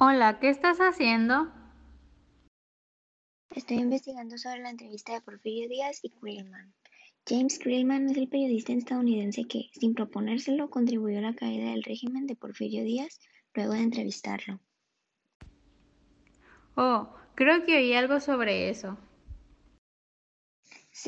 Hola, 0.00 0.38
¿qué 0.38 0.48
estás 0.48 0.78
haciendo? 0.78 1.48
Estoy 3.50 3.78
investigando 3.78 4.38
sobre 4.38 4.60
la 4.60 4.70
entrevista 4.70 5.12
de 5.12 5.22
Porfirio 5.22 5.68
Díaz 5.68 5.98
y 6.04 6.10
Krillman. 6.10 6.72
James 7.28 7.58
Krillman 7.58 8.08
es 8.08 8.16
el 8.16 8.28
periodista 8.28 8.72
estadounidense 8.72 9.48
que, 9.48 9.70
sin 9.72 9.94
proponérselo, 9.94 10.70
contribuyó 10.70 11.18
a 11.18 11.22
la 11.22 11.34
caída 11.34 11.72
del 11.72 11.82
régimen 11.82 12.28
de 12.28 12.36
Porfirio 12.36 12.84
Díaz 12.84 13.18
luego 13.54 13.72
de 13.72 13.80
entrevistarlo. 13.80 14.60
Oh, 16.76 17.12
creo 17.34 17.64
que 17.64 17.78
oí 17.78 17.92
algo 17.92 18.20
sobre 18.20 18.70
eso. 18.70 18.96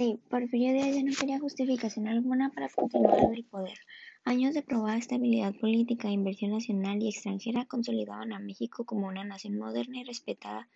Sí, 0.00 0.18
Porfirio 0.30 0.72
Díaz 0.72 0.96
ya 0.96 1.02
no 1.02 1.12
quería 1.14 1.38
justificación 1.38 2.08
alguna 2.08 2.48
para 2.48 2.70
continuar 2.70 3.18
en 3.18 3.34
el 3.34 3.44
poder. 3.44 3.78
Años 4.24 4.54
de 4.54 4.62
probada 4.62 4.96
estabilidad 4.96 5.54
política 5.60 6.08
inversión 6.08 6.52
nacional 6.52 7.02
y 7.02 7.10
extranjera 7.10 7.66
consolidaban 7.66 8.32
a 8.32 8.38
México 8.38 8.86
como 8.86 9.08
una 9.08 9.24
nación 9.24 9.58
moderna 9.58 9.98
y 9.98 10.04
respetada 10.04 10.68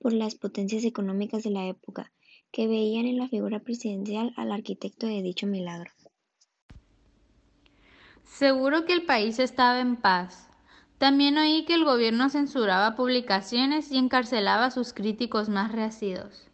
por 0.00 0.12
las 0.12 0.34
potencias 0.34 0.82
económicas 0.82 1.44
de 1.44 1.50
la 1.50 1.68
época, 1.68 2.10
que 2.50 2.66
veían 2.66 3.06
en 3.06 3.18
la 3.18 3.28
figura 3.28 3.60
presidencial 3.60 4.34
al 4.36 4.50
arquitecto 4.50 5.06
de 5.06 5.22
dicho 5.22 5.46
milagro. 5.46 5.92
Seguro 8.24 8.84
que 8.84 8.94
el 8.94 9.06
país 9.06 9.38
estaba 9.38 9.78
en 9.78 9.94
paz. 9.94 10.48
También 10.98 11.38
oí 11.38 11.66
que 11.66 11.74
el 11.74 11.84
gobierno 11.84 12.30
censuraba 12.30 12.96
publicaciones 12.96 13.92
y 13.92 13.98
encarcelaba 13.98 14.64
a 14.64 14.70
sus 14.72 14.92
críticos 14.92 15.48
más 15.48 15.70
reacidos. 15.70 16.48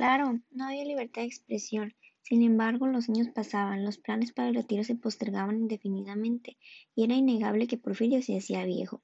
Claro, 0.00 0.40
no 0.50 0.64
había 0.64 0.86
libertad 0.86 1.20
de 1.20 1.26
expresión. 1.26 1.94
Sin 2.22 2.42
embargo, 2.42 2.86
los 2.86 3.10
años 3.10 3.28
pasaban, 3.34 3.84
los 3.84 3.98
planes 3.98 4.32
para 4.32 4.48
el 4.48 4.54
retiro 4.54 4.82
se 4.82 4.94
postergaban 4.94 5.58
indefinidamente, 5.58 6.56
y 6.94 7.04
era 7.04 7.16
innegable 7.16 7.66
que 7.66 7.76
Porfirio 7.76 8.22
se 8.22 8.38
hacía 8.38 8.64
viejo. 8.64 9.02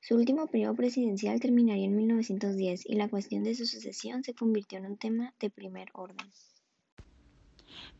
Su 0.00 0.14
último 0.14 0.46
periodo 0.46 0.74
presidencial 0.74 1.38
terminaría 1.38 1.84
en 1.84 1.96
1910 1.96 2.86
y 2.86 2.94
la 2.94 3.10
cuestión 3.10 3.44
de 3.44 3.54
su 3.54 3.66
sucesión 3.66 4.24
se 4.24 4.32
convirtió 4.32 4.78
en 4.78 4.86
un 4.86 4.96
tema 4.96 5.34
de 5.38 5.50
primer 5.50 5.90
orden. 5.92 6.26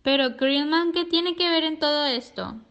Pero 0.02 0.38
Krillman, 0.38 0.92
¿qué 0.92 1.04
tiene 1.04 1.36
que 1.36 1.50
ver 1.50 1.64
en 1.64 1.78
todo 1.78 2.06
esto? 2.06 2.62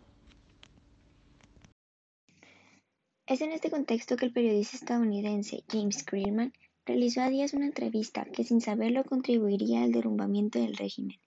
Es 3.27 3.41
en 3.41 3.51
este 3.51 3.69
contexto 3.69 4.17
que 4.17 4.25
el 4.25 4.33
periodista 4.33 4.75
estadounidense 4.75 5.63
James 5.69 6.03
Krillman 6.03 6.51
realizó 6.87 7.21
a 7.21 7.29
Díaz 7.29 7.53
una 7.53 7.65
entrevista 7.65 8.25
que 8.25 8.45
sin 8.45 8.61
saberlo 8.61 9.03
contribuiría 9.03 9.83
al 9.83 9.91
derrumbamiento 9.91 10.57
del 10.57 10.77
régimen. 10.77 11.19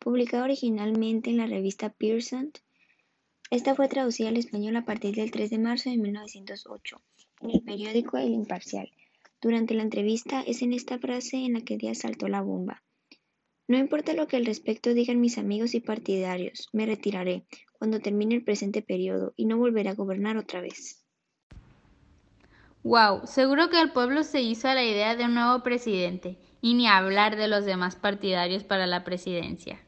Publicada 0.00 0.44
originalmente 0.44 1.30
en 1.30 1.36
la 1.36 1.46
revista 1.46 1.90
Pearson, 1.90 2.50
esta 3.50 3.76
fue 3.76 3.88
traducida 3.88 4.28
al 4.28 4.36
español 4.36 4.76
a 4.76 4.84
partir 4.84 5.14
del 5.14 5.30
3 5.30 5.50
de 5.50 5.58
marzo 5.58 5.88
de 5.88 5.98
1908 5.98 7.00
en 7.42 7.50
el 7.50 7.62
periódico 7.62 8.18
El 8.18 8.32
Imparcial. 8.32 8.90
Durante 9.40 9.74
la 9.74 9.82
entrevista 9.82 10.42
es 10.42 10.62
en 10.62 10.72
esta 10.72 10.98
frase 10.98 11.36
en 11.36 11.52
la 11.52 11.60
que 11.60 11.76
Díaz 11.76 11.98
saltó 11.98 12.26
la 12.26 12.42
bomba. 12.42 12.82
No 13.68 13.78
importa 13.78 14.14
lo 14.14 14.26
que 14.26 14.36
al 14.36 14.46
respecto 14.46 14.94
digan 14.94 15.20
mis 15.20 15.38
amigos 15.38 15.74
y 15.74 15.80
partidarios, 15.80 16.68
me 16.72 16.86
retiraré 16.86 17.46
cuando 17.72 18.00
termine 18.00 18.34
el 18.34 18.44
presente 18.44 18.82
periodo 18.82 19.32
y 19.36 19.46
no 19.46 19.58
volveré 19.58 19.90
a 19.90 19.94
gobernar 19.94 20.36
otra 20.38 20.60
vez. 20.60 21.03
Wow, 22.84 23.26
seguro 23.26 23.70
que 23.70 23.80
el 23.80 23.92
pueblo 23.92 24.24
se 24.24 24.42
hizo 24.42 24.68
a 24.68 24.74
la 24.74 24.84
idea 24.84 25.16
de 25.16 25.24
un 25.24 25.32
nuevo 25.32 25.62
presidente, 25.62 26.36
y 26.60 26.74
ni 26.74 26.86
hablar 26.86 27.34
de 27.34 27.48
los 27.48 27.64
demás 27.64 27.96
partidarios 27.96 28.62
para 28.62 28.86
la 28.86 29.04
presidencia. 29.04 29.80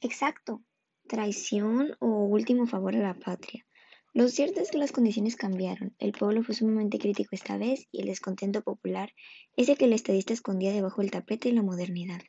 Exacto, 0.00 0.64
traición 1.06 1.96
o 2.00 2.24
último 2.24 2.66
favor 2.66 2.96
a 2.96 2.98
la 2.98 3.14
patria. 3.14 3.64
Lo 4.12 4.26
cierto 4.26 4.60
es 4.60 4.72
que 4.72 4.78
las 4.78 4.90
condiciones 4.90 5.36
cambiaron, 5.36 5.94
el 6.00 6.10
pueblo 6.10 6.42
fue 6.42 6.56
sumamente 6.56 6.98
crítico 6.98 7.30
esta 7.32 7.56
vez 7.56 7.86
y 7.92 8.00
el 8.00 8.06
descontento 8.06 8.62
popular 8.62 9.12
es 9.56 9.68
el 9.68 9.78
que 9.78 9.84
el 9.84 9.92
estadista 9.92 10.32
escondía 10.32 10.72
debajo 10.72 11.02
del 11.02 11.12
tapete 11.12 11.50
de 11.50 11.54
la 11.54 11.62
modernidad. 11.62 12.20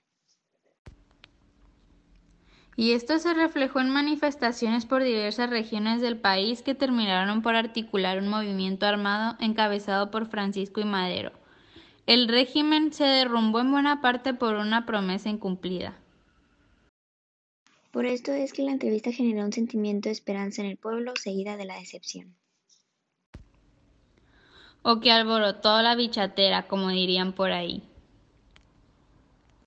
Y 2.80 2.94
esto 2.94 3.20
se 3.20 3.34
reflejó 3.34 3.82
en 3.82 3.90
manifestaciones 3.90 4.86
por 4.86 5.04
diversas 5.04 5.50
regiones 5.50 6.00
del 6.00 6.16
país 6.16 6.62
que 6.62 6.76
terminaron 6.76 7.42
por 7.42 7.58
articular 7.58 8.20
un 8.20 8.30
movimiento 8.30 8.86
armado 8.86 9.36
encabezado 9.42 10.12
por 10.12 10.28
Francisco 10.28 10.80
y 10.80 10.86
Madero. 10.86 11.34
El 12.06 12.30
régimen 12.30 12.94
se 12.94 13.04
derrumbó 13.04 13.60
en 13.60 13.74
buena 13.74 14.00
parte 14.00 14.34
por 14.34 14.56
una 14.56 14.86
promesa 14.86 15.28
incumplida. 15.28 16.00
Por 17.92 18.06
esto 18.06 18.32
es 18.32 18.54
que 18.54 18.64
la 18.64 18.72
entrevista 18.72 19.12
generó 19.12 19.44
un 19.44 19.52
sentimiento 19.52 20.08
de 20.08 20.14
esperanza 20.14 20.62
en 20.62 20.70
el 20.70 20.78
pueblo 20.78 21.12
seguida 21.18 21.58
de 21.58 21.66
la 21.66 21.78
decepción. 21.78 22.34
O 24.84 25.02
que 25.02 25.12
alborotó 25.12 25.82
la 25.82 25.96
bichatera, 25.96 26.70
como 26.70 26.88
dirían 26.88 27.34
por 27.34 27.52
ahí. 27.52 27.84